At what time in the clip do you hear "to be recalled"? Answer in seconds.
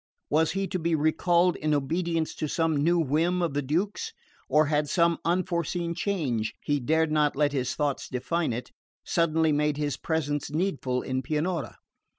0.69-1.55